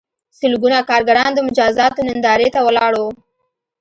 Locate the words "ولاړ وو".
2.67-3.09